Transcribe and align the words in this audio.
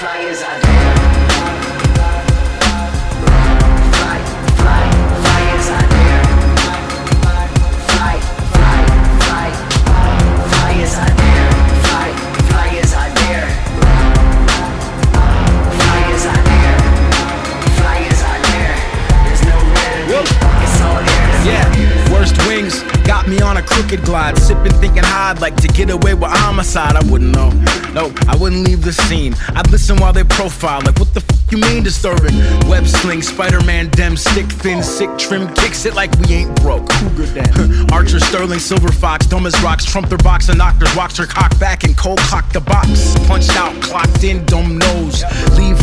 fly 0.00 0.16
as 0.32 0.42
I. 0.42 0.60
Fly, 3.96 4.18
fly, 4.56 4.84
fly 5.20 5.42
as 5.56 5.68
I. 5.68 5.82
Fly, 7.20 7.44
fly, 7.92 8.16
fly, 9.26 9.48
fly 10.52 10.72
as 10.86 10.94
Fly, 11.84 12.08
fly 12.48 12.70
as 12.80 12.92
I 12.94 13.12
dare. 13.20 13.48
Fly 15.76 16.00
as 16.16 16.24
I 16.24 16.38
dare. 16.48 16.78
Fly 17.76 17.98
as 18.08 18.20
I 18.22 18.36
dare. 18.48 18.76
There's 19.24 19.42
nowhere 19.44 19.92
to 19.96 20.04
be. 20.08 20.20
It's 20.64 20.80
all 20.80 21.00
there. 21.04 21.44
Yeah, 21.44 21.79
me 23.28 23.40
on 23.40 23.56
a 23.56 23.62
crooked 23.62 24.02
glide, 24.02 24.38
sipping, 24.38 24.72
thinking 24.72 25.04
how 25.04 25.30
I'd 25.30 25.40
like 25.40 25.56
to 25.56 25.68
get 25.68 25.90
away 25.90 26.14
with 26.14 26.30
homicide. 26.30 26.96
I 26.96 27.04
wouldn't 27.10 27.34
know. 27.34 27.50
No, 27.92 28.12
I 28.28 28.36
wouldn't 28.36 28.66
leave 28.66 28.82
the 28.84 28.92
scene. 28.92 29.34
I'd 29.48 29.70
listen 29.70 29.96
while 29.96 30.12
they 30.12 30.24
profile, 30.24 30.80
like 30.82 30.98
what 30.98 31.12
the 31.14 31.20
f 31.20 31.40
you 31.50 31.58
mean 31.58 31.82
disturbing? 31.82 32.36
Web 32.68 32.86
sling, 32.86 33.22
Spider-Man, 33.22 33.88
dem, 33.90 34.16
stick 34.16 34.46
thin, 34.46 34.84
sick 34.84 35.10
trim, 35.18 35.52
kicks 35.54 35.84
it 35.84 35.94
like 35.94 36.12
we 36.20 36.34
ain't 36.34 36.54
broke. 36.62 36.88
Cougar. 36.88 37.26
Archer, 37.92 38.20
Sterling, 38.20 38.60
Silver 38.60 38.92
Fox, 38.92 39.26
dumb 39.26 39.46
as 39.46 39.60
rocks, 39.60 39.84
trump 39.84 40.08
their 40.08 40.18
box 40.18 40.48
and 40.48 40.58
knockers, 40.58 40.94
rocks 40.94 41.16
her 41.16 41.26
cock 41.26 41.58
back 41.58 41.82
and 41.82 41.96
cold 41.96 42.18
cock 42.20 42.52
the 42.52 42.60
box. 42.60 43.16
Punched 43.26 43.56
out, 43.56 43.74
clocked 43.82 44.22
in, 44.22 44.44
dumb 44.46 44.78
nose. 44.78 45.24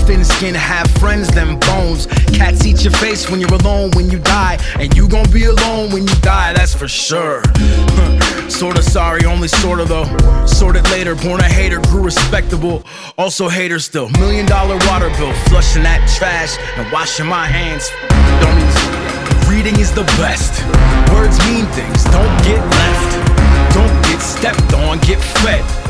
Thin 0.08 0.24
skin, 0.24 0.56
have 0.56 0.90
friends, 1.02 1.28
them 1.28 1.60
bones. 1.60 2.06
Cats 2.32 2.66
eat 2.66 2.82
your 2.86 2.94
face 2.94 3.30
when 3.30 3.42
you're 3.42 3.54
alone 3.54 3.92
when 3.92 4.10
you 4.10 4.20
die, 4.20 4.58
and 4.80 4.96
you 4.96 5.06
gon' 5.06 5.30
be 5.32 5.44
alone 5.44 5.92
when 5.92 6.08
you 6.08 6.16
die, 6.22 6.54
that's 6.54 6.74
for 6.74 6.88
sure. 6.88 7.44
sorta 8.48 8.82
sorry, 8.82 9.26
only 9.26 9.50
sorta 9.50 9.84
though. 9.84 10.08
Sorted 10.46 10.90
later, 10.92 11.14
born 11.14 11.42
a 11.42 11.44
hater, 11.44 11.82
grew 11.90 12.04
respectable. 12.04 12.86
Also 13.18 13.50
hater 13.50 13.80
still. 13.80 14.08
Million 14.12 14.46
dollar 14.46 14.78
water 14.88 15.10
bill, 15.18 15.34
flushing 15.50 15.84
that 15.84 16.00
trash 16.18 16.58
and 16.78 16.90
washing 16.90 17.28
my 17.28 17.46
hands. 17.46 17.92
Dummies. 18.40 19.50
Reading 19.50 19.78
is 19.78 19.92
the 19.92 20.06
best. 20.16 20.64
Words 21.12 21.38
mean 21.52 21.66
things, 21.76 22.06
don't 22.06 22.44
get 22.48 22.64
left. 22.64 23.74
Don't 23.74 24.04
get 24.04 24.22
stepped 24.22 24.74
on, 24.74 25.00
get 25.00 25.20
fed. 25.44 25.87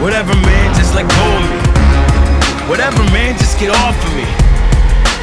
Whatever, 0.00 0.34
man, 0.34 0.74
just 0.74 0.94
let 0.94 1.06
go 1.08 1.24
of 1.36 1.44
me. 1.44 2.68
Whatever, 2.70 3.02
man, 3.12 3.36
just 3.36 3.60
get 3.60 3.68
off 3.68 3.96
of 4.06 4.14
me. 4.16 4.24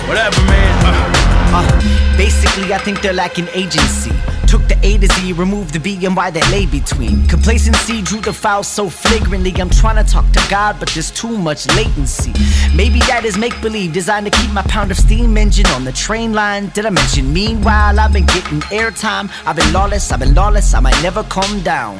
Whatever, 0.07 0.39
man. 0.45 0.85
Uh. 0.85 1.17
Uh, 1.49 2.17
basically, 2.17 2.71
I 2.73 2.77
think 2.77 3.01
they're 3.01 3.13
lacking 3.13 3.47
agency. 3.53 4.11
Took 4.47 4.67
the 4.67 4.77
A 4.83 4.97
to 4.99 5.07
Z, 5.07 5.33
removed 5.33 5.73
the 5.73 5.79
B 5.79 6.05
and 6.05 6.15
Y 6.15 6.29
that 6.29 6.51
lay 6.51 6.67
between. 6.67 7.27
Complacency 7.27 8.01
drew 8.03 8.21
the 8.21 8.31
foul 8.31 8.63
so 8.63 8.87
flagrantly. 8.89 9.51
I'm 9.59 9.69
trying 9.69 10.03
to 10.03 10.09
talk 10.09 10.31
to 10.31 10.45
God, 10.49 10.77
but 10.79 10.89
there's 10.89 11.09
too 11.09 11.37
much 11.37 11.67
latency. 11.75 12.33
Maybe 12.75 12.99
that 13.09 13.23
is 13.25 13.37
make 13.37 13.59
believe, 13.61 13.93
designed 13.93 14.25
to 14.25 14.31
keep 14.31 14.51
my 14.51 14.61
pound 14.63 14.91
of 14.91 14.97
steam 14.97 15.37
engine 15.37 15.67
on 15.67 15.85
the 15.85 15.91
train 15.91 16.33
line. 16.33 16.69
Did 16.69 16.85
I 16.85 16.91
mention? 16.91 17.33
Meanwhile, 17.33 17.99
I've 17.99 18.13
been 18.13 18.27
getting 18.27 18.59
airtime. 18.69 19.31
I've 19.45 19.55
been 19.55 19.73
lawless, 19.73 20.11
I've 20.11 20.19
been 20.19 20.35
lawless, 20.35 20.73
I 20.73 20.79
might 20.81 21.01
never 21.01 21.23
calm 21.23 21.61
down. 21.61 21.99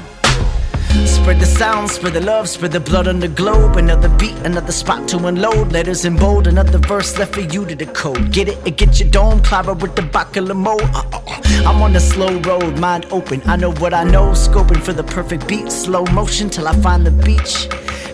Spread 1.05 1.39
the 1.39 1.45
sound, 1.45 1.89
spread 1.89 2.13
the 2.13 2.21
love, 2.21 2.47
spread 2.47 2.71
the 2.71 2.79
blood 2.79 3.07
on 3.07 3.19
the 3.19 3.27
globe. 3.27 3.75
Another 3.75 4.09
beat, 4.17 4.35
another 4.45 4.71
spot 4.71 5.07
to 5.09 5.17
unload. 5.27 5.71
Letters 5.71 6.05
in 6.05 6.15
bold, 6.15 6.47
another 6.47 6.77
verse 6.77 7.17
left 7.19 7.35
for 7.35 7.41
you 7.41 7.65
to 7.65 7.75
decode. 7.75 8.31
Get 8.31 8.47
it 8.47 8.57
and 8.65 8.77
get 8.77 8.99
your 8.99 9.09
dome, 9.09 9.41
Clara 9.41 9.73
with 9.73 9.95
the 9.95 10.03
baccala 10.03 10.55
mode. 10.55 10.81
Uh, 10.81 11.03
uh, 11.11 11.21
uh. 11.27 11.41
I'm 11.67 11.81
on 11.81 11.93
the 11.93 11.99
slow 11.99 12.39
road, 12.41 12.79
mind 12.79 13.07
open. 13.11 13.41
I 13.45 13.57
know 13.57 13.73
what 13.73 13.93
I 13.93 14.03
know, 14.03 14.31
scoping 14.31 14.81
for 14.81 14.93
the 14.93 15.03
perfect 15.03 15.47
beat. 15.47 15.69
Slow 15.71 16.05
motion 16.05 16.49
till 16.49 16.67
I 16.67 16.73
find 16.77 17.05
the 17.05 17.11
beach. 17.11 17.67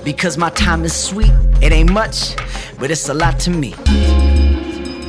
Because 0.04 0.38
my 0.38 0.50
time 0.50 0.84
is 0.84 0.94
sweet, 0.94 1.32
it 1.62 1.72
ain't 1.72 1.92
much, 1.92 2.36
but 2.80 2.92
it's 2.92 3.08
a 3.10 3.14
lot 3.14 3.40
to 3.42 3.50
me. 3.50 3.76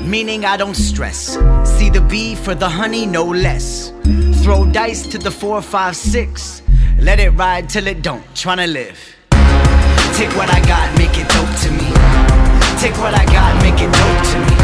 Meaning 0.04 0.44
I 0.44 0.56
don't 0.56 0.76
stress. 0.76 1.38
See 1.64 1.90
the 1.90 2.04
bee 2.08 2.34
for 2.34 2.54
the 2.54 2.68
honey, 2.68 3.06
no 3.06 3.24
less. 3.24 3.92
Throw 4.42 4.66
dice 4.70 5.06
to 5.08 5.18
the 5.18 5.30
four, 5.30 5.62
five, 5.62 5.96
six. 5.96 6.62
Let 7.00 7.20
it 7.20 7.30
ride 7.30 7.68
till 7.68 7.86
it 7.86 8.02
don't. 8.02 8.24
Tryna 8.34 8.72
live. 8.72 8.98
Take 10.16 10.30
what 10.38 10.48
I 10.48 10.60
got, 10.66 10.86
make 10.96 11.16
it 11.18 11.28
dope 11.28 11.54
to 11.64 11.70
me. 11.70 11.90
Take 12.80 12.96
what 13.02 13.14
I 13.14 13.24
got, 13.26 13.60
make 13.62 13.80
it 13.82 13.90
dope 13.90 14.22
to 14.32 14.38
me. 14.46 14.56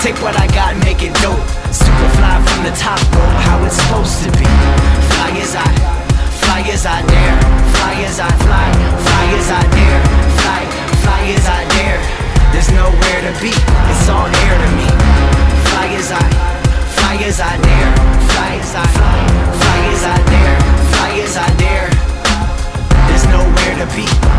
Take 0.00 0.18
what 0.22 0.36
I 0.38 0.46
got, 0.48 0.76
make 0.84 1.02
it 1.02 1.14
dope. 1.22 1.44
Super 1.70 2.08
fly 2.16 2.40
from 2.42 2.64
the 2.64 2.74
top 2.76 2.98
rope, 3.14 3.38
how 3.46 3.62
it's 3.64 3.76
supposed 3.76 4.22
to 4.24 4.30
be. 4.38 4.48
Fly 5.12 5.30
as 5.38 5.54
I, 5.54 5.68
fly 6.42 6.60
as 6.72 6.86
I 6.86 6.98
dare. 7.06 7.38
Fly 7.76 7.94
as 8.08 8.18
I 8.18 8.30
fly, 8.42 8.68
fly 9.06 9.24
as 9.38 9.48
I 9.50 9.62
dare. 9.76 10.02
Fly, 10.40 10.60
fly 11.04 11.20
as 11.36 11.46
I 11.46 11.60
dare. 11.76 12.00
There's 12.52 12.70
nowhere 12.72 13.20
to 13.28 13.32
be, 13.40 13.52
it's 13.52 14.08
all 14.08 14.26
air 14.26 14.56
to 14.58 14.76
me. 14.76 14.92
Be. 23.94 24.31